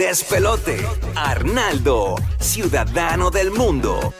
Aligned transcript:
despelote. 0.00 0.78
Arnaldo, 1.14 2.14
ciudadano 2.38 3.30
del 3.30 3.50
mundo. 3.50 4.14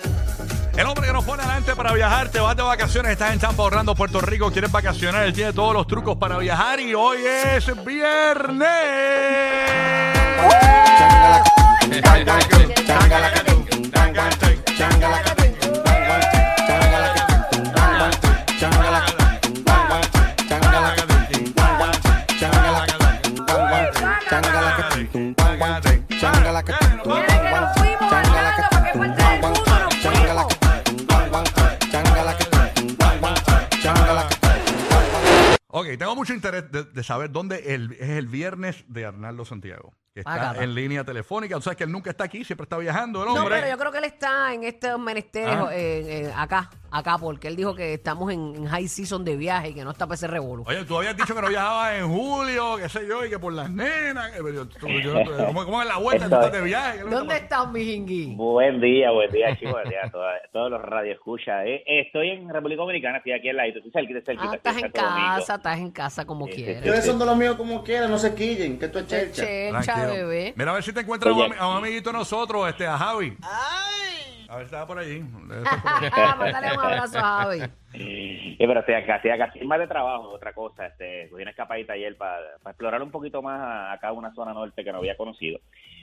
El 0.76 0.86
hombre 0.86 1.06
que 1.06 1.12
nos 1.12 1.24
pone 1.24 1.42
adelante 1.42 1.74
para 1.74 1.92
viajar, 1.94 2.28
te 2.28 2.38
vas 2.38 2.54
de 2.54 2.62
vacaciones, 2.62 3.12
estás 3.12 3.32
en 3.32 3.38
Tampa, 3.38 3.62
Orlando, 3.62 3.94
Puerto 3.94 4.20
Rico, 4.20 4.52
quieres 4.52 4.70
vacacionar, 4.70 5.24
él 5.24 5.32
tiene 5.32 5.54
todos 5.54 5.72
los 5.72 5.86
trucos 5.86 6.18
para 6.18 6.36
viajar 6.38 6.80
y 6.80 6.94
hoy 6.94 7.20
es 7.24 7.84
viernes. 7.84 8.68
Tengo 35.96 36.16
mucho 36.16 36.34
interés 36.34 36.70
de, 36.70 36.84
de 36.84 37.02
saber 37.04 37.30
dónde 37.30 37.74
el- 37.74 37.92
es 37.92 38.10
el 38.10 38.26
viernes 38.28 38.84
de 38.88 39.04
Arnaldo 39.06 39.44
Santiago, 39.44 39.94
que 40.12 40.20
está 40.20 40.50
Acá 40.50 40.64
en 40.64 40.74
línea 40.74 41.04
telefónica. 41.04 41.54
Tú 41.54 41.62
sabes 41.62 41.76
que 41.76 41.84
él 41.84 41.92
nunca 41.92 42.10
está 42.10 42.24
aquí, 42.24 42.42
siempre 42.44 42.64
está 42.64 42.76
viajando 42.78 43.20
el 43.22 43.26
No, 43.28 43.34
hombre. 43.34 43.56
pero 43.60 43.68
yo 43.70 43.78
creo 43.78 43.92
que 43.92 43.98
él 43.98 44.04
está 44.04 44.52
en 44.52 44.64
estos 44.64 44.98
menesteres 44.98 45.54
Ah. 45.56 45.68
eh, 45.72 46.24
eh, 46.26 46.32
acá, 46.36 46.68
acá, 46.90 47.16
porque 47.16 47.46
él 47.46 47.54
dijo 47.54 47.76
que 47.76 47.94
estamos 47.94 48.32
en, 48.32 48.56
en 48.56 48.66
high 48.66 48.88
season 48.88 49.24
de 49.24 49.36
viaje 49.36 49.68
y 49.68 49.74
que 49.74 49.84
no 49.84 49.92
está 49.92 50.06
para 50.06 50.16
ese 50.16 50.26
revolú. 50.26 50.64
Oye, 50.66 50.84
tú 50.84 50.98
habías 50.98 51.16
dicho 51.16 51.32
que 51.32 51.40
no 51.40 51.48
viajabas 51.48 51.94
en 52.00 52.08
julio, 52.08 52.76
qué 52.78 52.88
sé 52.88 53.06
yo, 53.06 53.24
y 53.24 53.30
que 53.30 53.38
por 53.38 53.52
las 53.52 53.70
nenas. 53.70 54.32
que- 54.32 54.38
pero 54.42 54.50
yo- 54.52 54.68
tú- 54.68 54.88
yo- 54.88 55.14
¿Cómo, 55.46 55.64
cómo 55.64 55.80
es 55.80 55.86
la 55.86 55.98
vuelta? 55.98 56.28
¿Tú 56.28 56.34
estás 56.34 56.52
de 56.52 56.62
viaje? 56.62 56.90
¿Qué 56.92 56.98
es 56.98 57.04
lo 57.04 57.10
que 57.10 57.14
¿Dónde 57.16 57.34
está 57.36 57.56
estás, 57.58 57.72
mi 57.72 57.84
jingui? 57.84 58.34
Buen 58.34 58.80
día, 58.80 59.12
buen 59.12 59.30
día, 59.30 59.56
chicos, 59.56 59.74
buen 59.74 59.88
día 59.88 60.00
a 60.06 60.10
toda- 60.10 60.40
todos 60.52 60.70
los 60.72 60.82
radioescuchas. 60.82 61.62
Eh, 61.66 61.84
estoy 61.86 62.30
en 62.30 62.48
República 62.48 62.82
Dominicana, 62.82 63.18
estoy 63.18 63.32
aquí 63.32 63.48
al 63.48 63.56
lado, 63.58 63.68
estoy 63.68 63.92
cerquita, 63.92 64.20
cerquita. 64.26 64.42
Ah, 64.42 64.48
aquí 64.48 64.56
estás 64.56 64.74
en 64.74 64.80
Santo 64.80 65.00
Domingo. 65.02 65.34
casa, 65.36 65.54
estás 65.54 65.78
en 65.78 65.90
casa 65.92 66.24
como 66.26 66.46
Sí, 66.46 66.52
sí, 66.52 66.56
quieres. 66.64 66.76
Ustedes 66.78 67.04
son 67.06 67.18
de 67.20 67.26
los 67.26 67.36
míos 67.36 67.54
como 67.54 67.84
quieran, 67.84 68.10
no 68.10 68.18
se 68.18 68.34
quillen, 68.34 68.76
que 68.76 68.86
esto 68.86 68.98
es 68.98 69.06
Che, 69.06 69.16
chelcha. 69.20 69.42
Chelcha, 69.44 69.70
Tranquilo. 69.84 69.99
Bebé. 70.06 70.54
Mira 70.56 70.70
a 70.70 70.74
ver 70.74 70.82
si 70.82 70.92
te 70.92 71.00
encuentras 71.00 71.34
a 71.34 71.36
un, 71.36 71.42
ami- 71.52 71.56
a 71.58 71.68
un 71.68 71.76
amiguito 71.78 72.10
de 72.12 72.18
nosotros, 72.18 72.68
este, 72.68 72.86
a 72.86 72.96
Javi. 72.98 73.36
A 74.48 74.56
ver 74.56 74.66
si 74.68 74.74
está 74.74 74.86
por 74.86 74.98
allí. 74.98 75.20
Debe 75.20 75.62
estar 75.62 75.82
por 75.82 75.92
allí. 76.02 76.10
Mándale 76.38 76.72
un 76.76 76.80
abrazo 76.84 77.18
a 77.18 77.22
Javi. 77.22 77.60
Eh, 77.92 78.56
pero 78.58 78.80
estoy 78.80 78.94
acá, 78.94 79.16
estoy 79.16 79.30
acá, 79.30 79.44
estoy 79.46 79.66
más 79.66 79.78
de 79.78 79.86
trabajo, 79.86 80.28
otra 80.30 80.52
cosa. 80.52 80.86
Este, 80.86 81.28
cogí 81.30 81.42
una 81.42 81.50
escapadita 81.52 81.92
ayer 81.92 82.16
para, 82.16 82.40
para 82.62 82.72
explorar 82.72 83.02
un 83.02 83.10
poquito 83.10 83.42
más 83.42 83.60
a- 83.60 83.92
acá 83.92 84.12
una 84.12 84.32
zona 84.34 84.52
norte 84.52 84.82
que 84.84 84.92
no 84.92 84.98
había 84.98 85.16
conocido. 85.16 85.60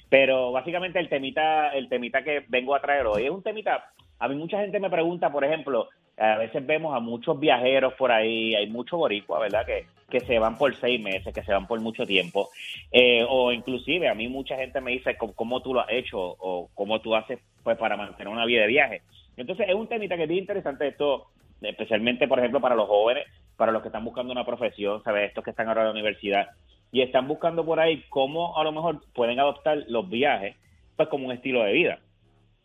Pero 0.09 0.51
básicamente 0.53 0.99
el 0.99 1.09
temita, 1.09 1.69
el 1.69 1.89
temita 1.89 2.23
que 2.23 2.45
vengo 2.47 2.73
a 2.75 2.81
traer 2.81 3.05
hoy 3.05 3.25
es 3.25 3.31
un 3.31 3.43
temita. 3.43 3.91
A 4.19 4.27
mí 4.29 4.35
mucha 4.35 4.59
gente 4.59 4.79
me 4.79 4.89
pregunta, 4.89 5.29
por 5.31 5.43
ejemplo, 5.43 5.89
a 6.17 6.37
veces 6.37 6.65
vemos 6.65 6.95
a 6.95 6.99
muchos 6.99 7.39
viajeros 7.39 7.93
por 7.93 8.11
ahí, 8.11 8.55
hay 8.55 8.67
muchos 8.67 8.97
boricuas, 8.97 9.41
¿verdad? 9.41 9.65
Que, 9.65 9.85
que 10.09 10.19
se 10.21 10.39
van 10.39 10.57
por 10.57 10.73
seis 10.75 10.99
meses, 11.01 11.33
que 11.33 11.43
se 11.43 11.51
van 11.51 11.67
por 11.67 11.79
mucho 11.79 12.05
tiempo. 12.05 12.49
Eh, 12.91 13.25
o 13.27 13.51
inclusive 13.51 14.09
a 14.09 14.15
mí 14.15 14.27
mucha 14.27 14.55
gente 14.55 14.81
me 14.81 14.91
dice 14.91 15.17
cómo, 15.17 15.61
tú 15.61 15.73
lo 15.73 15.81
has 15.81 15.91
hecho 15.91 16.19
o 16.19 16.69
cómo 16.73 17.01
tú 17.01 17.15
haces 17.15 17.39
pues 17.63 17.77
para 17.77 17.97
mantener 17.97 18.29
una 18.29 18.45
vida 18.45 18.61
de 18.61 18.67
viaje. 18.67 19.01
Entonces 19.35 19.67
es 19.69 19.75
un 19.75 19.87
temita 19.87 20.17
que 20.17 20.23
es 20.23 20.31
interesante 20.31 20.87
esto, 20.87 21.27
especialmente 21.61 22.27
por 22.27 22.39
ejemplo 22.39 22.61
para 22.61 22.75
los 22.75 22.87
jóvenes, 22.87 23.25
para 23.55 23.71
los 23.71 23.81
que 23.81 23.89
están 23.89 24.05
buscando 24.05 24.31
una 24.31 24.45
profesión, 24.45 25.03
¿sabes? 25.03 25.29
Estos 25.29 25.43
que 25.43 25.51
están 25.51 25.67
ahora 25.67 25.81
en 25.81 25.87
la 25.87 25.93
universidad 25.93 26.47
y 26.91 27.01
están 27.01 27.27
buscando 27.27 27.65
por 27.65 27.79
ahí 27.79 28.03
cómo 28.09 28.57
a 28.57 28.63
lo 28.63 28.71
mejor 28.71 29.03
pueden 29.13 29.39
adoptar 29.39 29.83
los 29.87 30.09
viajes 30.09 30.55
pues 30.95 31.09
como 31.09 31.27
un 31.27 31.33
estilo 31.33 31.63
de 31.63 31.73
vida, 31.73 31.99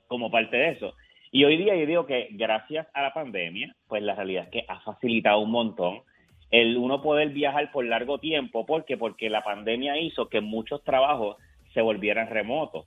como 0.07 0.31
parte 0.31 0.57
de 0.57 0.71
eso. 0.71 0.95
Y 1.35 1.45
hoy 1.45 1.57
día 1.57 1.75
yo 1.75 1.87
digo 1.87 2.07
que 2.07 2.29
gracias 2.33 2.87
a 2.93 3.01
la 3.01 3.15
pandemia, 3.15 3.75
pues 3.89 4.03
la 4.03 4.15
realidad 4.15 4.45
es 4.45 4.51
que 4.51 4.65
ha 4.69 4.81
facilitado 4.81 5.41
un 5.41 5.51
montón 5.51 6.03
el 6.51 6.77
uno 6.77 7.01
poder 7.01 7.31
viajar 7.31 7.73
por 7.73 7.87
largo 7.87 8.19
tiempo. 8.19 8.67
¿Por 8.67 8.85
qué? 8.85 8.99
Porque 8.99 9.31
la 9.31 9.43
pandemia 9.43 9.99
hizo 9.99 10.29
que 10.29 10.43
muchos 10.43 10.85
trabajos 10.85 11.39
se 11.73 11.81
volvieran 11.81 12.29
remotos. 12.29 12.87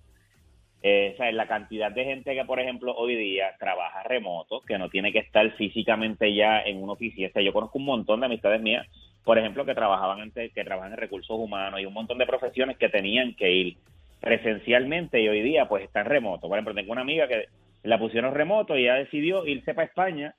Eh, 0.84 1.14
o 1.16 1.18
sea, 1.18 1.32
la 1.32 1.48
cantidad 1.48 1.92
de 1.92 2.06
gente 2.06 2.36
que, 2.36 2.46
por 2.46 2.60
ejemplo, 2.60 2.94
hoy 2.96 3.16
día 3.16 3.56
trabaja 3.58 4.04
remoto, 4.04 4.62
que 4.62 4.78
no 4.78 4.90
tiene 4.90 5.12
que 5.12 5.18
estar 5.18 5.50
físicamente 5.54 6.32
ya 6.36 6.62
en 6.62 6.84
una 6.84 6.94
oficina. 6.94 7.30
O 7.30 7.32
sea, 7.32 7.42
yo 7.42 7.52
conozco 7.52 7.80
un 7.80 7.86
montón 7.86 8.20
de 8.20 8.28
amistades 8.28 8.62
mías, 8.62 8.86
por 9.24 9.40
ejemplo, 9.40 9.66
que 9.66 9.74
trabajaban 9.74 10.22
antes, 10.22 10.54
que 10.54 10.64
trabajan 10.64 10.92
en 10.92 11.00
recursos 11.00 11.36
humanos 11.36 11.80
y 11.80 11.88
un 11.88 11.94
montón 11.94 12.20
de 12.20 12.28
profesiones 12.28 12.78
que 12.78 12.90
tenían 12.90 13.34
que 13.34 13.52
ir 13.52 13.78
presencialmente 14.20 15.20
y 15.20 15.28
hoy 15.28 15.42
día 15.42 15.68
pues 15.68 15.84
están 15.84 16.06
remotos. 16.06 16.48
Por 16.48 16.60
ejemplo, 16.60 16.76
tengo 16.76 16.92
una 16.92 17.02
amiga 17.02 17.28
que 17.28 17.46
la 17.86 18.00
pusieron 18.00 18.34
remoto 18.34 18.78
y 18.78 18.84
ella 18.84 18.96
decidió 18.96 19.46
irse 19.46 19.74
para 19.74 19.88
España 19.88 20.36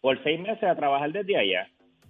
por 0.00 0.22
seis 0.22 0.40
meses 0.40 0.62
a 0.62 0.76
trabajar 0.76 1.12
desde 1.12 1.36
allá. 1.36 1.68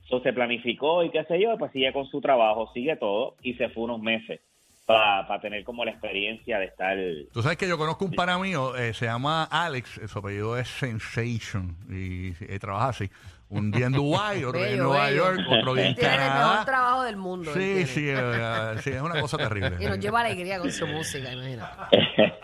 So, 0.08 0.20
se 0.20 0.32
planificó 0.32 1.02
y 1.04 1.10
qué 1.10 1.24
sé 1.24 1.40
yo, 1.40 1.56
pues 1.58 1.72
sigue 1.72 1.92
con 1.92 2.06
su 2.06 2.20
trabajo, 2.20 2.70
sigue 2.72 2.96
todo 2.96 3.36
y 3.42 3.54
se 3.54 3.68
fue 3.70 3.84
unos 3.84 4.00
meses 4.00 4.40
para 4.86 5.38
tener 5.42 5.64
como 5.64 5.84
la 5.84 5.90
experiencia 5.90 6.58
de 6.58 6.64
estar... 6.64 6.96
Tú 7.30 7.42
sabes 7.42 7.58
que 7.58 7.68
yo 7.68 7.76
conozco 7.76 8.06
un 8.06 8.12
pana 8.12 8.38
mío, 8.38 8.74
eh, 8.74 8.94
se 8.94 9.04
llama 9.04 9.44
Alex, 9.44 10.00
su 10.06 10.18
apellido 10.18 10.56
es 10.56 10.66
Sensation 10.68 11.76
y, 11.90 12.28
eh, 12.40 12.58
trabaja 12.58 12.88
así. 12.88 13.10
Un 13.50 13.70
día 13.70 13.86
en 13.86 13.92
Dubái, 13.92 14.44
otro 14.44 14.60
día 14.60 14.72
en 14.72 14.78
Nueva 14.78 15.06
bello. 15.06 15.34
York, 15.34 15.40
otro 15.50 15.74
día 15.74 15.88
en 15.88 15.94
tiene 15.94 16.14
el 16.14 16.20
mejor 16.20 16.64
trabajo 16.64 17.02
del 17.02 17.16
mundo. 17.16 17.52
Sí, 17.52 17.86
sí, 17.86 18.06
eh, 18.08 18.74
sí, 18.80 18.90
es 18.90 19.00
una 19.02 19.20
cosa 19.20 19.36
terrible. 19.36 19.76
Y 19.78 19.86
nos 19.86 19.98
lleva 19.98 20.20
alegría 20.20 20.58
con 20.58 20.70
su 20.70 20.86
música, 20.86 21.32
imagínate. 21.32 21.98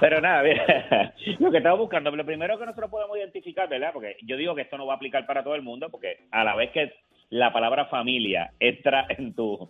Pero 0.00 0.20
nada, 0.20 0.42
mira, 0.42 1.14
lo 1.38 1.50
que 1.50 1.58
estamos 1.58 1.78
buscando, 1.78 2.10
lo 2.10 2.24
primero 2.24 2.58
que 2.58 2.66
nosotros 2.66 2.90
podemos 2.90 3.16
identificar, 3.16 3.68
¿verdad? 3.68 3.90
Porque 3.92 4.16
yo 4.22 4.36
digo 4.36 4.54
que 4.54 4.62
esto 4.62 4.78
no 4.78 4.86
va 4.86 4.94
a 4.94 4.96
aplicar 4.96 5.26
para 5.26 5.42
todo 5.42 5.54
el 5.54 5.62
mundo, 5.62 5.88
porque 5.90 6.18
a 6.30 6.44
la 6.44 6.54
vez 6.54 6.70
que 6.70 6.92
la 7.30 7.52
palabra 7.52 7.86
familia 7.86 8.52
entra 8.60 9.06
en 9.18 9.34
tu, 9.34 9.68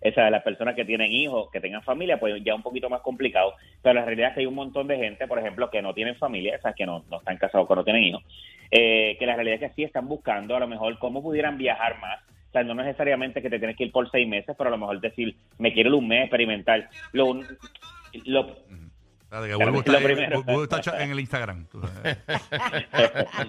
esa 0.00 0.24
de 0.24 0.30
las 0.30 0.42
personas 0.42 0.74
que 0.74 0.84
tienen 0.84 1.12
hijos, 1.12 1.50
que 1.50 1.60
tengan 1.60 1.82
familia, 1.82 2.18
pues 2.18 2.42
ya 2.44 2.54
un 2.54 2.62
poquito 2.62 2.88
más 2.88 3.00
complicado. 3.00 3.54
Pero 3.82 3.94
la 3.94 4.04
realidad 4.04 4.30
es 4.30 4.34
que 4.34 4.40
hay 4.40 4.46
un 4.46 4.54
montón 4.54 4.86
de 4.86 4.96
gente, 4.96 5.26
por 5.26 5.38
ejemplo, 5.38 5.70
que 5.70 5.82
no 5.82 5.94
tienen 5.94 6.16
familia, 6.16 6.56
esas 6.56 6.74
que 6.74 6.86
no, 6.86 7.04
no 7.10 7.18
están 7.18 7.36
casados, 7.38 7.66
que 7.68 7.74
no 7.74 7.84
tienen 7.84 8.04
hijos, 8.04 8.22
eh, 8.70 9.16
que 9.18 9.26
la 9.26 9.34
realidad 9.34 9.62
es 9.62 9.70
que 9.70 9.74
sí 9.74 9.82
están 9.82 10.08
buscando 10.08 10.56
a 10.56 10.60
lo 10.60 10.68
mejor 10.68 10.98
cómo 10.98 11.22
pudieran 11.22 11.58
viajar 11.58 11.98
más. 12.00 12.20
O 12.48 12.52
sea, 12.52 12.62
no 12.62 12.74
necesariamente 12.74 13.42
que 13.42 13.50
te 13.50 13.58
tienes 13.58 13.76
que 13.76 13.84
ir 13.84 13.92
por 13.92 14.10
seis 14.10 14.26
meses, 14.26 14.54
pero 14.56 14.68
a 14.68 14.70
lo 14.70 14.78
mejor 14.78 15.00
decir, 15.00 15.36
me 15.58 15.72
quiero 15.72 15.90
ir 15.90 15.94
un 15.94 16.08
mes, 16.08 16.22
experimentar. 16.22 16.88
Lo, 17.12 17.40
lo, 18.24 18.56
Espérate, 19.44 19.48
que 19.48 20.30
lo 20.30 20.38
está. 20.38 20.52
Bulbo 20.52 20.64
está 20.64 21.02
en 21.02 21.10
el 21.10 21.20
Instagram. 21.20 21.66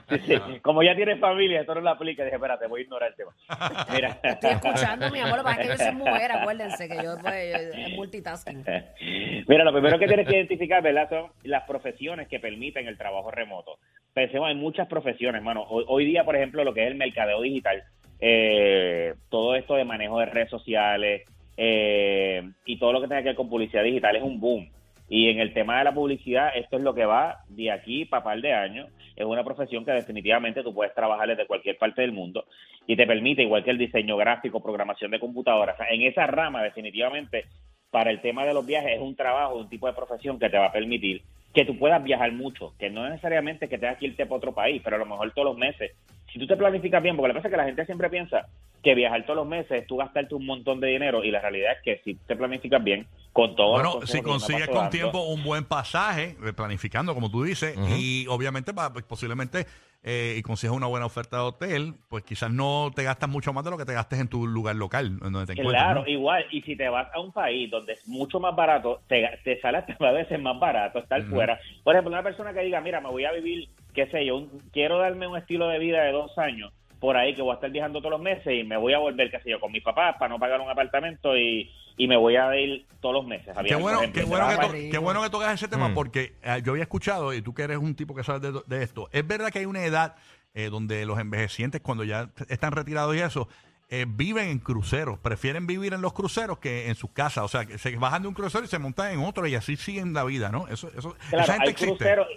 Sí, 0.09 0.19
sí. 0.25 0.59
Como 0.61 0.83
ya 0.83 0.95
tienes 0.95 1.19
familia, 1.19 1.61
esto 1.61 1.75
no 1.75 1.81
lo 1.81 1.89
aplica. 1.89 2.23
Dije, 2.23 2.35
espérate, 2.35 2.67
voy 2.67 2.81
a 2.81 2.83
ignorar 2.83 3.09
el 3.09 3.15
tema. 3.15 3.31
Mira. 3.93 4.19
Estoy 4.23 4.51
escuchando, 4.51 5.09
mi 5.11 5.19
amor, 5.19 5.39
lo 5.43 5.55
que 5.61 5.67
yo 5.67 5.77
soy 5.77 5.93
mujer, 5.95 6.31
acuérdense 6.31 6.87
que 6.87 6.95
yo 7.03 7.15
pues, 7.21 7.51
yo- 7.51 7.79
es 7.79 7.95
multitasking. 7.95 8.63
Mira, 9.47 9.63
lo 9.63 9.71
primero 9.73 9.99
que 9.99 10.07
tienes 10.07 10.27
que 10.27 10.35
identificar, 10.35 10.81
¿verdad? 10.81 11.09
Son 11.09 11.31
las 11.43 11.63
profesiones 11.63 12.27
que 12.27 12.39
permiten 12.39 12.87
el 12.87 12.97
trabajo 12.97 13.31
remoto. 13.31 13.77
Pensemos, 14.13 14.47
hay 14.47 14.55
muchas 14.55 14.87
profesiones, 14.87 15.41
mano. 15.43 15.63
Hoy, 15.69 15.85
hoy 15.87 16.05
día, 16.05 16.23
por 16.23 16.35
ejemplo, 16.35 16.63
lo 16.63 16.73
que 16.73 16.83
es 16.83 16.87
el 16.87 16.95
mercadeo 16.95 17.41
digital, 17.41 17.83
eh, 18.19 19.13
todo 19.29 19.55
esto 19.55 19.75
de 19.75 19.85
manejo 19.85 20.19
de 20.19 20.25
redes 20.25 20.49
sociales 20.49 21.23
eh, 21.55 22.49
y 22.65 22.79
todo 22.79 22.93
lo 22.93 23.01
que 23.01 23.07
tenga 23.07 23.21
que 23.21 23.29
ver 23.29 23.35
con 23.35 23.49
publicidad 23.49 23.83
digital 23.83 24.15
es 24.15 24.23
un 24.23 24.39
boom. 24.39 24.69
Y 25.09 25.29
en 25.29 25.39
el 25.39 25.53
tema 25.53 25.77
de 25.77 25.85
la 25.85 25.93
publicidad, 25.93 26.51
esto 26.55 26.77
es 26.77 26.83
lo 26.83 26.93
que 26.93 27.05
va 27.05 27.39
de 27.47 27.71
aquí 27.71 28.05
para 28.05 28.23
par 28.23 28.41
de 28.41 28.53
años. 28.53 28.89
Es 29.15 29.25
una 29.25 29.43
profesión 29.43 29.85
que 29.85 29.91
definitivamente 29.91 30.63
tú 30.63 30.73
puedes 30.73 30.93
trabajar 30.93 31.27
desde 31.29 31.47
cualquier 31.47 31.77
parte 31.77 32.01
del 32.01 32.11
mundo 32.11 32.45
y 32.85 32.95
te 32.95 33.07
permite, 33.07 33.43
igual 33.43 33.63
que 33.63 33.71
el 33.71 33.77
diseño 33.77 34.17
gráfico, 34.17 34.61
programación 34.61 35.11
de 35.11 35.19
computadoras, 35.19 35.77
en 35.89 36.01
esa 36.01 36.27
rama 36.27 36.61
definitivamente 36.61 37.45
para 37.89 38.11
el 38.11 38.21
tema 38.21 38.45
de 38.45 38.53
los 38.53 38.65
viajes 38.65 38.95
es 38.95 39.01
un 39.01 39.15
trabajo, 39.15 39.57
un 39.57 39.69
tipo 39.69 39.87
de 39.87 39.93
profesión 39.93 40.37
que 40.37 40.49
te 40.49 40.57
va 40.57 40.65
a 40.65 40.71
permitir 40.71 41.21
que 41.53 41.65
tú 41.65 41.77
puedas 41.79 42.03
viajar 42.03 42.31
mucho, 42.33 42.73
que 42.77 42.89
no 42.89 43.07
necesariamente 43.09 43.67
que 43.67 43.77
tengas 43.77 43.97
que 43.97 44.07
irte 44.07 44.25
para 44.25 44.37
otro 44.37 44.53
país, 44.53 44.81
pero 44.83 44.97
a 44.97 44.99
lo 44.99 45.05
mejor 45.05 45.31
todos 45.33 45.47
los 45.47 45.57
meses. 45.57 45.91
Si 46.31 46.37
tú 46.37 46.45
te 46.45 46.57
planificas 46.57 47.01
bien, 47.01 47.15
porque 47.15 47.29
lo 47.29 47.33
que 47.33 47.39
pasa 47.39 47.47
es 47.47 47.51
que 47.51 47.57
la 47.57 47.65
gente 47.65 47.85
siempre 47.85 48.09
piensa 48.09 48.45
que 48.83 48.95
viajar 48.95 49.23
todos 49.25 49.37
los 49.37 49.47
meses 49.47 49.81
es 49.81 49.87
tú 49.87 49.97
gastarte 49.97 50.35
un 50.35 50.45
montón 50.45 50.79
de 50.79 50.87
dinero 50.87 51.23
y 51.23 51.31
la 51.31 51.41
realidad 51.41 51.73
es 51.73 51.79
que 51.83 52.01
si 52.03 52.15
te 52.15 52.35
planificas 52.35 52.83
bien, 52.83 53.07
con 53.33 53.55
todo 53.55 53.71
Bueno, 53.73 53.99
si 54.05 54.21
consigues 54.21 54.67
con 54.69 54.89
tiempo 54.89 55.23
un 55.23 55.43
buen 55.43 55.65
pasaje, 55.65 56.35
eh, 56.43 56.53
planificando, 56.53 57.13
como 57.13 57.29
tú 57.29 57.43
dices, 57.43 57.77
y 57.97 58.25
obviamente 58.27 58.73
pues, 58.73 59.03
posiblemente 59.05 59.65
eh, 60.03 60.35
y 60.37 60.41
consigues 60.41 60.75
una 60.75 60.87
buena 60.87 61.05
oferta 61.05 61.37
de 61.37 61.43
hotel, 61.43 61.95
pues 62.07 62.23
quizás 62.23 62.49
no 62.51 62.91
te 62.95 63.03
gastas 63.03 63.29
mucho 63.29 63.51
más 63.51 63.65
de 63.65 63.71
lo 63.71 63.77
que 63.77 63.83
te 63.85 63.93
gastes 63.93 64.19
en 64.19 64.27
tu 64.29 64.47
lugar 64.47 64.75
local, 64.75 65.07
en 65.07 65.33
donde 65.33 65.47
te 65.47 65.59
encuentras. 65.59 65.83
Claro, 65.83 66.01
¿no? 66.01 66.07
igual, 66.07 66.45
y 66.51 66.61
si 66.61 66.75
te 66.77 66.87
vas 66.87 67.07
a 67.13 67.19
un 67.19 67.31
país 67.33 67.69
donde 67.69 67.93
es 67.93 68.07
mucho 68.07 68.39
más 68.39 68.55
barato, 68.55 69.01
te, 69.07 69.27
te 69.43 69.59
sale 69.59 69.79
hasta 69.79 69.95
a 70.07 70.11
veces 70.11 70.39
más 70.39 70.57
barato 70.59 70.99
estar 70.99 71.23
fuera. 71.23 71.59
Por 71.83 71.93
ejemplo, 71.95 72.13
una 72.13 72.23
persona 72.23 72.53
que 72.53 72.61
diga, 72.61 72.79
mira, 72.79 73.01
me 73.01 73.09
voy 73.09 73.25
a 73.25 73.31
vivir, 73.33 73.67
qué 73.93 74.07
sé 74.07 74.25
yo, 74.25 74.37
un- 74.37 74.61
quiero 74.71 74.97
darme 74.99 75.27
un 75.27 75.37
estilo 75.37 75.67
de 75.67 75.79
vida 75.79 76.03
de 76.03 76.11
dos 76.11 76.37
años, 76.37 76.71
por 76.99 77.15
ahí 77.17 77.35
que 77.35 77.41
voy 77.41 77.51
a 77.51 77.55
estar 77.55 77.69
viajando 77.69 77.99
todos 77.99 78.11
los 78.11 78.21
meses 78.21 78.47
y 78.53 78.63
me 78.63 78.77
voy 78.77 78.93
a 78.93 78.99
volver, 78.99 79.29
qué 79.31 79.39
sé 79.41 79.49
yo, 79.51 79.59
con 79.59 79.71
mis 79.71 79.83
papás 79.83 80.15
para 80.17 80.29
no 80.29 80.39
pagar 80.39 80.59
un 80.61 80.69
apartamento 80.69 81.37
y, 81.37 81.71
y 81.97 82.07
me 82.07 82.17
voy 82.17 82.35
a 82.35 82.55
ir 82.59 82.85
todos 83.01 83.15
los 83.15 83.25
meses. 83.25 83.55
Qué 83.65 83.75
bueno, 83.75 83.99
qué, 84.13 84.23
bueno 84.23 84.47
que 84.49 84.55
to- 84.55 84.71
Rico. 84.71 84.91
qué 84.91 84.97
bueno 84.97 85.21
que 85.23 85.29
tocas 85.29 85.53
ese 85.53 85.67
tema 85.67 85.89
Mm. 85.89 85.93
porque 85.93 86.33
eh, 86.43 86.61
yo 86.63 86.71
había 86.71 86.83
escuchado, 86.83 87.33
y 87.33 87.41
tú 87.41 87.53
que 87.53 87.63
eres 87.63 87.77
un 87.77 87.95
tipo 87.95 88.15
que 88.15 88.23
sabes 88.23 88.41
de, 88.41 88.61
de 88.65 88.83
esto, 88.83 89.09
es 89.11 89.25
verdad 89.27 89.49
que 89.51 89.59
hay 89.59 89.65
una 89.65 89.83
edad 89.83 90.15
eh, 90.53 90.69
donde 90.71 91.05
los 91.05 91.19
envejecientes, 91.19 91.81
cuando 91.81 92.03
ya 92.03 92.29
están 92.49 92.71
retirados 92.71 93.15
y 93.15 93.19
eso, 93.19 93.47
eh, 93.89 94.05
viven 94.07 94.49
en 94.49 94.59
cruceros, 94.59 95.17
prefieren 95.19 95.65
vivir 95.67 95.93
en 95.93 96.01
los 96.01 96.11
cruceros 96.13 96.57
que 96.57 96.87
en 96.89 96.95
sus 96.95 97.11
casas. 97.11 97.43
O 97.45 97.47
sea, 97.47 97.65
que 97.65 97.77
se 97.77 97.95
bajan 97.95 98.23
de 98.23 98.27
un 98.27 98.33
crucero 98.33 98.65
y 98.65 98.67
se 98.67 98.79
montan 98.79 99.11
en 99.13 99.19
otro 99.23 99.45
y 99.47 99.55
así 99.55 99.77
siguen 99.77 100.13
la 100.13 100.23
vida, 100.25 100.49
¿no? 100.49 100.67
Eso, 100.67 100.89
eso, 100.97 101.15
Claro, 101.29 101.43
esa 101.43 101.53
gente 101.53 101.67
hay 101.67 101.71
existe. 101.71 101.95
cruceros, 101.95 102.27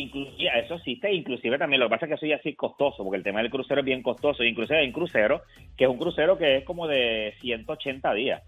inclusive, 0.00 0.50
eso 0.58 0.74
existe, 0.74 1.12
inclusive 1.12 1.58
también, 1.58 1.80
lo 1.80 1.86
que 1.86 1.90
pasa 1.90 2.06
es 2.06 2.10
que 2.10 2.14
eso 2.16 2.26
ya 2.26 2.42
sí 2.42 2.50
es 2.50 2.56
costoso, 2.56 3.02
porque 3.02 3.16
el 3.18 3.22
tema 3.24 3.40
del 3.40 3.50
crucero 3.50 3.80
es 3.80 3.84
bien 3.86 4.02
costoso, 4.02 4.42
inclusive 4.44 4.78
hay 4.78 4.86
un 4.86 4.92
crucero, 4.92 5.42
que 5.76 5.84
es 5.84 5.90
un 5.90 5.98
crucero 5.98 6.36
que 6.38 6.58
es 6.58 6.64
como 6.64 6.86
de 6.86 7.34
180 7.40 8.12
días. 8.14 8.42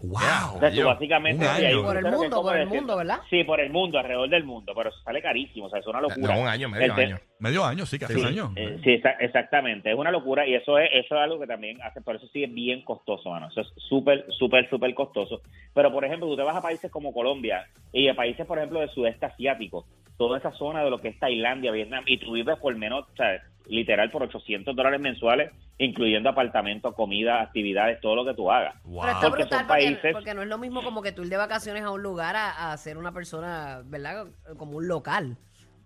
¡Wow! 0.00 0.56
O 0.56 0.60
sea, 0.60 0.68
Yo, 0.70 0.86
básicamente... 0.86 1.42
sí, 1.46 1.50
hay 1.50 1.64
año. 1.66 1.80
un 1.80 1.86
Por 1.86 1.96
el 1.96 2.04
mundo, 2.04 2.30
como 2.36 2.42
por 2.48 2.56
de 2.56 2.62
el 2.62 2.68
mundo, 2.68 2.96
¿verdad? 2.96 3.18
Sí, 3.30 3.42
por 3.44 3.58
el 3.60 3.70
mundo, 3.70 3.98
alrededor 3.98 4.28
del 4.28 4.44
mundo, 4.44 4.72
pero 4.76 4.90
eso 4.90 4.98
sale 5.02 5.22
carísimo, 5.22 5.66
o 5.66 5.70
sea, 5.70 5.80
es 5.80 5.86
una 5.86 6.00
locura. 6.02 6.34
No, 6.34 6.42
un 6.42 6.48
año, 6.48 6.68
medio 6.68 6.92
año. 6.94 7.18
Medio 7.38 7.64
año, 7.64 7.86
sí, 7.86 7.98
casi 7.98 8.14
Sí, 8.14 8.20
un 8.20 8.26
año. 8.26 8.52
eh, 8.56 8.78
sí, 8.84 8.90
exa- 8.90 9.16
exactamente. 9.20 9.90
Es 9.90 9.96
una 9.96 10.10
locura 10.10 10.46
y 10.46 10.54
eso 10.54 10.78
es, 10.78 10.90
eso 10.92 11.14
es 11.14 11.20
algo 11.20 11.40
que 11.40 11.46
también 11.46 11.80
hace, 11.82 12.02
por 12.02 12.16
eso 12.16 12.26
sí 12.32 12.44
es 12.44 12.52
bien 12.52 12.82
costoso, 12.82 13.30
mano. 13.30 13.48
Eso 13.48 13.62
es 13.62 13.68
súper, 13.88 14.26
súper, 14.36 14.68
súper 14.68 14.92
costoso. 14.94 15.40
Pero, 15.72 15.90
por 15.90 16.04
ejemplo, 16.04 16.26
tú 16.28 16.36
te 16.36 16.42
vas 16.42 16.56
a 16.56 16.60
países 16.62 16.90
como 16.90 17.12
Colombia 17.14 17.64
y 17.92 18.08
a 18.08 18.14
países, 18.14 18.44
por 18.46 18.58
ejemplo, 18.58 18.80
del 18.80 18.90
sudeste 18.90 19.24
asiático, 19.24 19.86
toda 20.16 20.38
esa 20.38 20.52
zona 20.52 20.82
de 20.84 20.90
lo 20.90 21.00
que 21.00 21.08
es 21.08 21.18
Tailandia, 21.18 21.72
Vietnam, 21.72 22.04
y 22.06 22.18
tú 22.18 22.32
vives 22.32 22.56
por 22.58 22.74
menos, 22.76 23.04
o 23.12 23.16
sea, 23.16 23.42
literal 23.66 24.10
por 24.10 24.22
800 24.22 24.76
dólares 24.76 25.00
mensuales, 25.00 25.50
incluyendo 25.78 26.28
apartamentos, 26.28 26.94
comida, 26.94 27.40
actividades, 27.40 28.00
todo 28.00 28.14
lo 28.14 28.24
que 28.24 28.34
tú 28.34 28.50
hagas. 28.50 28.74
Wow. 28.84 29.00
Pero 29.02 29.12
está 29.14 29.28
Porque 29.28 29.42
brutal 29.42 29.58
son 29.60 29.66
porque, 29.68 29.82
países- 29.84 30.12
porque 30.12 30.34
no 30.34 30.42
es 30.42 30.48
lo 30.48 30.58
mismo 30.58 30.82
como 30.84 31.02
que 31.02 31.12
tú 31.12 31.22
ir 31.22 31.28
de 31.30 31.36
vacaciones 31.36 31.82
a 31.82 31.90
un 31.90 32.02
lugar 32.02 32.36
a, 32.36 32.72
a 32.72 32.76
ser 32.76 32.96
una 32.98 33.12
persona, 33.12 33.80
¿verdad? 33.86 34.26
Como 34.56 34.76
un 34.76 34.86
local. 34.86 35.36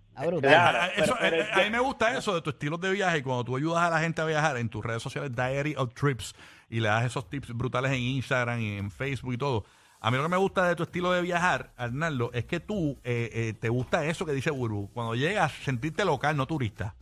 Está 0.09 0.27
brutal. 0.27 0.51
Claro. 0.51 0.91
Eso, 0.97 1.15
pero- 1.19 1.31
pero 1.37 1.43
eh, 1.43 1.47
a 1.53 1.57
mí 1.63 1.69
me 1.71 1.79
gusta 1.79 2.17
eso 2.17 2.35
de 2.35 2.41
tu 2.41 2.49
estilo 2.49 2.77
de 2.77 2.91
viaje. 2.91 3.23
Cuando 3.23 3.43
tú 3.45 3.55
ayudas 3.55 3.81
a 3.83 3.89
la 3.89 3.99
gente 3.99 4.21
a 4.21 4.25
viajar 4.25 4.57
en 4.57 4.67
tus 4.69 4.83
redes 4.85 5.01
sociales, 5.01 5.33
Diary 5.35 5.73
of 5.77 5.93
Trips, 5.93 6.35
y 6.69 6.81
le 6.81 6.89
das 6.89 7.05
esos 7.05 7.27
tips 7.29 7.53
brutales 7.53 7.91
en 7.93 7.99
Instagram 7.99 8.59
y 8.59 8.77
en 8.77 8.91
Facebook 8.91 9.33
y 9.33 9.37
todo. 9.37 9.63
A 10.01 10.11
mí 10.11 10.17
lo 10.17 10.23
que 10.23 10.29
me 10.29 10.37
gusta 10.37 10.67
de 10.67 10.77
tu 10.77 10.83
estilo 10.83 11.11
de 11.11 11.21
viajar, 11.21 11.71
Arnaldo, 11.75 12.31
es 12.33 12.45
que 12.45 12.61
tú 12.61 12.97
eh, 13.03 13.29
eh, 13.33 13.53
te 13.59 13.67
gusta 13.67 14.05
eso 14.05 14.25
que 14.25 14.31
dice 14.31 14.49
Burbu. 14.49 14.89
Cuando 14.93 15.13
llegas, 15.13 15.51
sentirte 15.51 16.05
local, 16.05 16.37
no 16.37 16.45
turista. 16.45 16.95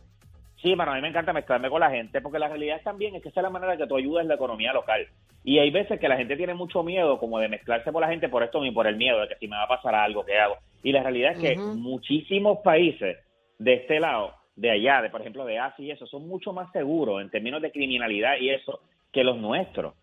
Sí, 0.60 0.74
mano, 0.74 0.90
a 0.90 0.94
mí 0.96 1.02
me 1.02 1.08
encanta 1.08 1.32
mezclarme 1.32 1.70
con 1.70 1.78
la 1.78 1.90
gente, 1.90 2.20
porque 2.20 2.40
la 2.40 2.48
realidad 2.48 2.80
también 2.82 3.14
es 3.14 3.22
que 3.22 3.28
esa 3.28 3.38
es 3.38 3.44
la 3.44 3.50
manera 3.50 3.76
que 3.76 3.86
tú 3.86 3.96
ayudas 3.96 4.26
la 4.26 4.34
economía 4.34 4.72
local. 4.72 5.06
Y 5.44 5.60
hay 5.60 5.70
veces 5.70 6.00
que 6.00 6.08
la 6.08 6.16
gente 6.16 6.36
tiene 6.36 6.54
mucho 6.54 6.82
miedo 6.82 7.20
como 7.20 7.38
de 7.38 7.48
mezclarse 7.48 7.92
con 7.92 8.00
la 8.00 8.08
gente 8.08 8.28
por 8.28 8.42
esto 8.42 8.64
y 8.64 8.72
por 8.72 8.88
el 8.88 8.96
miedo 8.96 9.20
de 9.20 9.28
que 9.28 9.36
si 9.36 9.46
me 9.46 9.56
va 9.56 9.62
a 9.62 9.68
pasar 9.68 9.94
algo, 9.94 10.24
¿qué 10.26 10.36
hago? 10.36 10.56
Y 10.82 10.90
la 10.90 11.04
realidad 11.04 11.32
es 11.32 11.38
que 11.38 11.56
muchísimos 11.56 12.58
países 12.64 13.18
de 13.58 13.74
este 13.74 14.00
lado, 14.00 14.34
de 14.56 14.72
allá, 14.72 15.02
de 15.02 15.10
por 15.10 15.20
ejemplo 15.20 15.44
de 15.44 15.60
Asia 15.60 15.84
y 15.84 15.90
eso, 15.92 16.06
son 16.06 16.26
mucho 16.26 16.52
más 16.52 16.72
seguros 16.72 17.22
en 17.22 17.30
términos 17.30 17.62
de 17.62 17.70
criminalidad 17.70 18.38
y 18.40 18.50
eso 18.50 18.80
que 19.12 19.22
los 19.22 19.38
nuestros. 19.38 19.94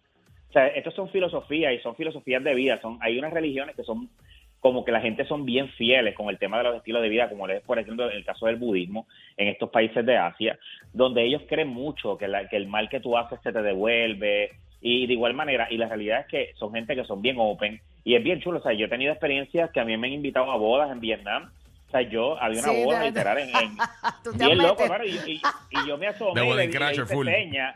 Sea, 0.55 0.67
estos 0.67 0.93
son 0.93 1.09
filosofías 1.09 1.73
y 1.73 1.79
son 1.79 1.95
filosofías 1.97 2.41
de 2.43 2.55
vida. 2.55 2.79
Son, 2.81 2.97
hay 3.01 3.19
unas 3.19 3.33
religiones 3.33 3.75
que 3.75 3.83
son 3.83 4.09
como 4.61 4.85
que 4.85 4.91
la 4.93 5.01
gente 5.01 5.25
son 5.25 5.45
bien 5.45 5.67
fieles 5.69 6.15
con 6.15 6.29
el 6.29 6.39
tema 6.39 6.57
de 6.57 6.63
los 6.63 6.77
estilos 6.77 7.01
de 7.01 7.09
vida, 7.09 7.29
como 7.29 7.47
es 7.49 7.61
por 7.61 7.77
ejemplo 7.77 8.09
el 8.09 8.23
caso 8.23 8.47
del 8.47 8.55
budismo 8.55 9.05
en 9.37 9.49
estos 9.49 9.69
países 9.69 10.03
de 10.05 10.15
Asia, 10.17 10.57
donde 10.93 11.23
ellos 11.23 11.43
creen 11.47 11.67
mucho 11.67 12.17
que, 12.17 12.27
la- 12.27 12.47
que 12.47 12.55
el 12.55 12.67
mal 12.67 12.87
que 12.89 12.99
tú 13.01 13.17
haces 13.17 13.39
se 13.43 13.51
te 13.51 13.61
devuelve. 13.61 14.51
Y 14.81 15.07
de 15.07 15.13
igual 15.13 15.33
manera, 15.33 15.67
y 15.69 15.77
la 15.77 15.87
realidad 15.89 16.21
es 16.21 16.27
que 16.27 16.53
son 16.55 16.71
gente 16.73 16.95
que 16.95 17.03
son 17.03 17.21
bien 17.21 17.35
open. 17.37 17.81
Y 18.05 18.15
es 18.15 18.23
bien 18.23 18.39
chulo, 18.39 18.59
o 18.59 18.61
sea, 18.61 18.71
yo 18.73 18.85
he 18.85 18.89
tenido 18.89 19.11
experiencias 19.11 19.71
que 19.71 19.81
a 19.81 19.85
mí 19.85 19.97
me 19.97 20.07
han 20.07 20.13
invitado 20.13 20.49
a 20.51 20.57
bodas 20.57 20.89
en 20.91 20.99
Vietnam, 20.99 21.51
o 21.87 21.91
sea, 21.91 22.01
yo 22.01 22.37
había 22.41 22.59
una 22.61 22.69
Sí, 22.71 22.83
boda 22.83 22.99
de- 22.99 23.05
literal 23.07 23.37
en, 23.37 23.49
en- 23.49 23.77
Tú 24.23 24.31
te 24.31 24.45
bien 24.45 24.57
loco, 24.57 24.83
hermano, 24.83 25.05
y, 25.05 25.09
y- 25.31 25.41
y 25.71 25.87
yo 25.87 25.97
me 25.97 26.07
asomé 26.07 26.41
y 26.45 26.49
le, 26.55 26.67
le 26.67 26.91
hice 26.91 27.05
full. 27.05 27.27
seña, 27.27 27.73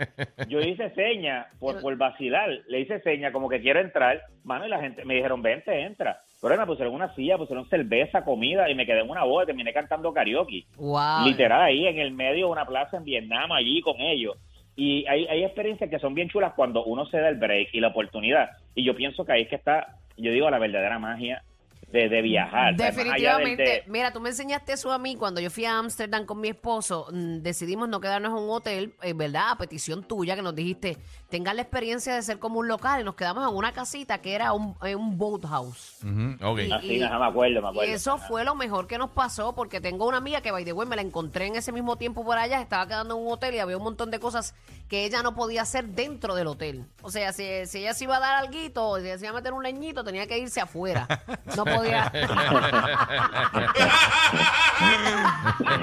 yo 0.47 0.59
hice 0.59 0.89
seña 0.95 1.47
por, 1.59 1.79
por 1.81 1.95
vacilar, 1.95 2.49
le 2.67 2.79
hice 2.81 2.99
seña 3.01 3.31
como 3.31 3.47
que 3.49 3.61
quiero 3.61 3.79
entrar, 3.79 4.21
mano, 4.43 4.65
y 4.65 4.69
la 4.69 4.79
gente 4.79 5.05
me 5.05 5.15
dijeron, 5.15 5.41
vente, 5.41 5.79
entra. 5.81 6.19
Pero 6.41 6.57
me 6.57 6.65
pusieron 6.65 6.93
una 6.93 7.13
silla, 7.15 7.37
pusieron 7.37 7.67
cerveza, 7.69 8.23
comida, 8.23 8.69
y 8.69 8.75
me 8.75 8.85
quedé 8.85 9.01
en 9.01 9.09
una 9.09 9.25
boda 9.25 9.43
y 9.43 9.47
terminé 9.47 9.73
cantando 9.73 10.13
karaoke. 10.13 10.63
Wow. 10.77 11.25
Literal, 11.25 11.61
ahí 11.61 11.85
en 11.85 11.99
el 11.99 12.11
medio 12.11 12.45
de 12.47 12.51
una 12.51 12.65
plaza 12.65 12.95
en 12.97 13.03
Vietnam, 13.03 13.51
allí 13.51 13.81
con 13.81 13.99
ellos. 13.99 14.37
Y 14.75 15.05
hay, 15.07 15.27
hay 15.27 15.43
experiencias 15.43 15.89
que 15.89 15.99
son 15.99 16.13
bien 16.13 16.29
chulas 16.29 16.53
cuando 16.55 16.85
uno 16.85 17.05
se 17.07 17.19
da 17.19 17.27
el 17.27 17.35
break 17.35 17.69
y 17.73 17.81
la 17.81 17.89
oportunidad. 17.89 18.51
Y 18.73 18.85
yo 18.85 18.95
pienso 18.95 19.25
que 19.25 19.33
ahí 19.33 19.41
es 19.41 19.49
que 19.49 19.57
está, 19.57 19.97
yo 20.15 20.31
digo, 20.31 20.49
la 20.49 20.59
verdadera 20.59 20.97
magia 20.97 21.43
de, 21.91 22.07
de 22.09 22.21
viajar. 22.21 22.73
O 22.73 22.77
sea, 22.77 22.91
Definitivamente. 22.91 23.63
de- 23.63 23.83
Mira, 23.87 24.11
tú 24.13 24.19
me 24.19 24.29
enseñaste 24.29 24.73
eso 24.73 24.91
a 24.91 24.99
mí 24.99 25.15
cuando 25.15 25.41
yo 25.41 25.49
fui 25.49 25.65
a 25.65 25.77
Ámsterdam 25.79 26.25
con 26.25 26.39
mi 26.39 26.49
esposo. 26.49 27.07
mm, 27.11 27.37
decidimos 27.41 27.89
no 27.89 27.99
quedarnos 27.99 28.31
en 28.31 28.43
un 28.43 28.49
hotel, 28.51 28.93
eh, 29.01 29.13
¿verdad? 29.13 29.51
A 29.51 29.57
petición 29.57 30.03
tuya, 30.03 30.35
que 30.35 30.41
nos 30.41 30.53
dijiste, 30.55 30.97
tengan 31.29 31.55
la 31.55 31.61
experiencia 31.63 32.13
de 32.13 32.21
ser 32.21 32.37
como 32.39 32.59
un 32.59 32.67
local. 32.67 33.01
Y 33.01 33.03
nos 33.03 33.15
quedamos 33.15 33.49
en 33.49 33.55
una 33.55 33.71
casita 33.71 34.19
que 34.19 34.33
era 34.33 34.53
un, 34.53 34.75
eh, 34.83 34.95
un 34.95 35.17
boathouse. 35.17 35.99
Ok. 36.41 36.59
Y- 36.59 36.71
Así, 36.71 36.87
y- 36.97 37.03
ajá, 37.03 37.17
me 37.19 37.25
acuerdo, 37.25 37.61
me 37.61 37.67
Y 37.67 37.71
acuerdo. 37.71 37.93
eso 37.93 38.17
fue 38.17 38.43
lo 38.43 38.55
mejor 38.55 38.87
que 38.87 38.97
nos 38.97 39.09
pasó 39.11 39.55
porque 39.55 39.81
tengo 39.81 40.07
una 40.07 40.17
amiga 40.17 40.41
que, 40.41 40.51
by 40.51 40.63
the 40.65 40.73
way, 40.73 40.87
me 40.87 40.95
la 40.95 41.01
encontré 41.01 41.47
en 41.47 41.55
ese 41.55 41.71
mismo 41.71 41.95
tiempo 41.97 42.23
por 42.23 42.37
allá, 42.37 42.61
estaba 42.61 42.87
quedando 42.87 43.15
en 43.17 43.25
un 43.25 43.31
hotel 43.33 43.55
y 43.55 43.59
había 43.59 43.77
un 43.77 43.83
montón 43.83 44.11
de 44.11 44.19
cosas 44.19 44.53
que 44.89 45.05
ella 45.05 45.21
no 45.21 45.35
podía 45.35 45.61
hacer 45.61 45.85
dentro 45.89 46.33
del 46.33 46.47
hotel. 46.47 46.83
O 47.03 47.11
sea, 47.11 47.31
si, 47.31 47.67
si 47.67 47.77
ella 47.77 47.93
se 47.93 48.05
iba 48.05 48.17
a 48.17 48.19
dar 48.19 48.35
algo, 48.37 48.51
si 48.99 49.05
ella 49.05 49.19
se 49.19 49.25
iba 49.25 49.31
a 49.31 49.35
meter 49.35 49.53
un 49.53 49.61
leñito, 49.61 50.03
tenía 50.03 50.25
que 50.25 50.39
irse 50.39 50.59
afuera. 50.59 51.07
No 51.55 51.63
podía... 51.63 52.11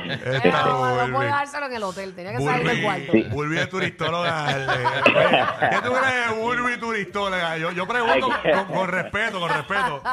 Esta 0.06 0.49
Era, 0.49 0.62
no, 0.64 1.12
podía 1.12 1.31
dárselo 1.31 1.67
en 1.67 1.75
el 1.75 1.82
hotel, 1.85 2.14
tenía 2.14 2.32
que 2.32 2.44
salir 2.44 2.67
del 2.67 2.82
cuarto. 2.82 3.12
Es 3.12 3.69
turistóloga. 3.70 4.50
eh, 4.50 4.67
oye, 5.06 5.70
¿Qué 5.70 5.76
tú 5.87 5.93
crees 5.93 6.29
de 6.29 6.35
Burbu 6.41 6.69
y 6.69 6.76
turistóloga? 6.79 7.56
Yo, 7.59 7.70
yo 7.73 7.87
pregunto 7.87 8.29
con, 8.43 8.64
con 8.76 8.88
respeto, 8.88 9.38
con 9.38 9.50
respeto. 9.50 10.02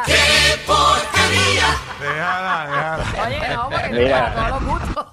Déjala, 2.00 2.68
déjala. 2.68 3.06
Oye, 3.26 3.40
no, 3.56 3.70
porque 3.70 3.90
Mira. 3.90 4.34
para 4.34 4.50
todos 4.50 4.62
los 4.62 4.80
gustos. 4.82 5.06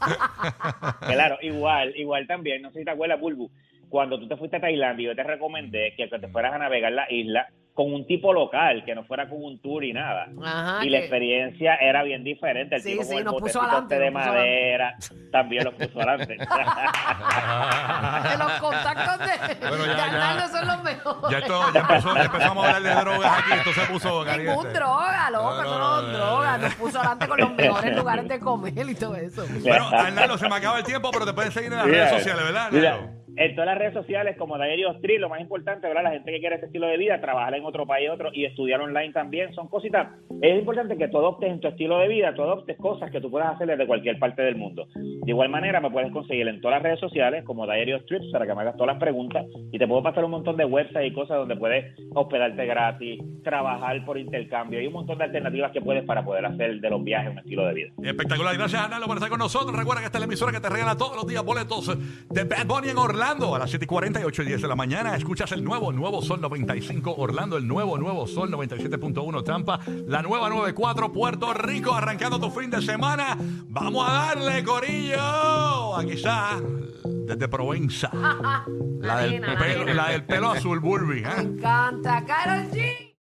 Claro, 1.00 1.38
igual, 1.42 1.92
igual 1.96 2.26
también, 2.26 2.62
no 2.62 2.70
sé 2.72 2.80
si 2.80 2.84
te 2.84 2.90
acuerdas, 2.90 3.20
Bulbu, 3.20 3.50
cuando 3.90 4.18
tú 4.18 4.28
te 4.28 4.36
fuiste 4.36 4.56
a 4.56 4.60
Tailandia, 4.60 5.08
yo 5.10 5.16
te 5.16 5.22
recomendé 5.24 5.94
que 5.96 6.06
te 6.08 6.28
fueras 6.28 6.54
a 6.54 6.58
navegar 6.58 6.92
la 6.92 7.06
isla 7.10 7.46
con 7.74 7.94
un 7.94 8.06
tipo 8.06 8.32
local, 8.32 8.84
que 8.84 8.94
no 8.94 9.04
fuera 9.04 9.28
con 9.28 9.42
un 9.42 9.60
tour 9.62 9.84
y 9.84 9.92
nada. 9.92 10.28
Ajá, 10.44 10.84
y 10.84 10.90
la 10.90 10.98
experiencia 10.98 11.76
era 11.76 12.02
bien 12.02 12.22
diferente. 12.24 12.76
El 12.76 12.82
Sí, 12.82 12.90
tipo 12.90 13.04
sí, 13.04 13.08
con 13.10 13.18
el 13.18 13.24
nos 13.24 13.34
puso 13.34 13.62
este 13.62 13.98
de 13.98 14.10
nos 14.10 14.22
puso 14.22 14.30
adelante. 14.30 14.38
madera, 14.40 14.96
también 15.32 15.64
los 15.64 15.74
puso 15.74 16.00
adelante. 16.00 16.36
Los 18.38 18.52
contactos 18.60 19.18
de, 19.18 19.68
Bueno, 19.68 19.86
ya, 19.86 20.34
de 20.34 20.48
son 20.48 20.66
los 20.66 20.82
mejores. 20.82 21.30
Ya, 21.30 21.38
esto, 21.38 21.72
ya, 21.72 21.80
empezó, 21.80 22.14
ya 22.14 22.22
empezamos 22.24 22.64
a 22.64 22.76
hablar 22.76 22.94
de 22.94 23.00
drogas 23.00 23.38
aquí, 23.38 23.52
esto 23.52 23.72
se 23.72 23.86
puso 23.92 24.24
caliente. 24.24 24.50
Ningún 24.52 24.72
droga, 24.72 25.30
loco, 25.30 25.62
No, 25.62 25.78
no, 25.78 26.02
no, 26.02 26.42
no. 26.42 26.58
Nos 26.58 26.74
puso 26.74 26.98
adelante 26.98 27.28
con 27.28 27.38
los 27.40 27.54
mejores 27.54 27.96
lugares 27.96 28.28
de 28.28 28.40
comer 28.40 28.88
y 28.90 28.94
todo 28.94 29.16
eso. 29.16 29.44
Bueno, 29.62 29.88
Arnaldo, 29.90 30.36
se 30.38 30.48
me 30.48 30.56
acaba 30.56 30.78
el 30.78 30.84
tiempo, 30.84 31.10
pero 31.12 31.24
te 31.24 31.32
pueden 31.32 31.52
seguir 31.52 31.72
en 31.72 31.78
las 31.78 31.86
redes 31.86 32.10
sociales, 32.10 32.44
¿verdad, 32.44 32.66
Arnaldo? 32.66 33.19
En 33.36 33.54
todas 33.54 33.66
las 33.66 33.78
redes 33.78 33.94
sociales, 33.94 34.36
como 34.36 34.56
Diario 34.56 34.90
Street, 34.92 35.20
lo 35.20 35.28
más 35.28 35.40
importante, 35.40 35.86
¿verdad? 35.86 36.02
La 36.02 36.10
gente 36.10 36.30
que 36.30 36.40
quiere 36.40 36.56
ese 36.56 36.66
estilo 36.66 36.86
de 36.86 36.96
vida, 36.96 37.20
trabajar 37.20 37.54
en 37.54 37.64
otro 37.64 37.86
país, 37.86 38.10
otro, 38.10 38.30
y 38.32 38.44
estudiar 38.44 38.80
online 38.80 39.12
también, 39.12 39.52
son 39.54 39.68
cositas. 39.68 40.08
Es 40.42 40.58
importante 40.58 40.96
que 40.96 41.08
tú 41.08 41.18
adoptes 41.18 41.50
en 41.50 41.60
tu 41.60 41.68
estilo 41.68 41.98
de 41.98 42.08
vida, 42.08 42.34
tú 42.34 42.42
adoptes 42.42 42.76
cosas 42.78 43.10
que 43.10 43.20
tú 43.20 43.30
puedas 43.30 43.54
hacer 43.54 43.66
desde 43.68 43.86
cualquier 43.86 44.18
parte 44.18 44.42
del 44.42 44.56
mundo. 44.56 44.86
De 44.94 45.30
igual 45.30 45.48
manera, 45.48 45.80
me 45.80 45.90
puedes 45.90 46.12
conseguir 46.12 46.48
en 46.48 46.60
todas 46.60 46.76
las 46.76 46.82
redes 46.82 47.00
sociales, 47.00 47.44
como 47.44 47.66
Diario 47.66 47.96
Street, 47.98 48.22
para 48.32 48.46
que 48.46 48.54
me 48.54 48.62
hagas 48.62 48.76
todas 48.76 48.94
las 48.94 49.00
preguntas, 49.00 49.46
y 49.72 49.78
te 49.78 49.86
puedo 49.86 50.02
pasar 50.02 50.24
un 50.24 50.32
montón 50.32 50.56
de 50.56 50.64
websites 50.64 51.06
y 51.06 51.12
cosas 51.12 51.38
donde 51.38 51.56
puedes 51.56 51.94
hospedarte 52.14 52.66
gratis, 52.66 53.22
trabajar 53.44 54.04
por 54.04 54.18
intercambio, 54.18 54.80
y 54.80 54.86
un 54.86 54.94
montón 54.94 55.18
de 55.18 55.24
alternativas 55.24 55.72
que 55.72 55.80
puedes 55.80 56.04
para 56.04 56.24
poder 56.24 56.44
hacer 56.46 56.80
de 56.80 56.90
los 56.90 57.02
viajes 57.04 57.30
un 57.32 57.38
estilo 57.38 57.66
de 57.66 57.74
vida. 57.74 57.88
Espectacular. 58.02 58.56
Gracias, 58.56 58.82
Arnaldo, 58.82 59.06
por 59.06 59.16
estar 59.16 59.30
con 59.30 59.38
nosotros. 59.38 59.76
Recuerda 59.76 60.00
que 60.00 60.06
esta 60.06 60.18
es 60.18 60.20
la 60.20 60.26
emisora 60.26 60.52
que 60.52 60.60
te 60.60 60.68
regala 60.68 60.96
todos 60.96 61.16
los 61.16 61.26
días 61.26 61.44
boletos 61.44 61.86
de 62.28 62.44
Bad 62.44 62.66
Bunny 62.66 62.88
en 62.88 62.98
Orlando 62.98 63.19
a 63.22 63.58
las 63.58 63.68
7 63.68 63.84
y 63.84 63.86
48 63.86 64.42
y 64.42 64.46
10 64.46 64.62
de 64.62 64.68
la 64.68 64.74
mañana. 64.74 65.14
Escuchas 65.14 65.52
el 65.52 65.62
nuevo, 65.62 65.92
nuevo 65.92 66.22
Sol 66.22 66.40
95 66.40 67.16
Orlando, 67.18 67.58
el 67.58 67.68
nuevo, 67.68 67.98
nuevo 67.98 68.26
Sol 68.26 68.50
97.1 68.50 69.44
Tampa, 69.44 69.78
la 70.06 70.22
nueva 70.22 70.48
94 70.48 71.12
Puerto 71.12 71.52
Rico, 71.52 71.94
arrancando 71.94 72.40
tu 72.40 72.50
fin 72.50 72.70
de 72.70 72.80
semana. 72.80 73.36
Vamos 73.68 74.08
a 74.08 74.12
darle, 74.12 74.64
Corillo. 74.64 75.96
Aquí 75.96 76.12
está, 76.12 76.60
desde 77.04 77.46
Provenza. 77.48 78.10
La 79.00 79.20
del, 79.20 79.40
pelo, 79.40 79.94
la 79.94 80.08
del 80.10 80.24
pelo 80.24 80.50
azul, 80.50 80.78
Burby. 80.78 81.20
¿eh? 81.20 81.24
Me 81.36 81.42
encanta. 81.42 82.22
Carol 82.26 82.70
G. 82.70 83.09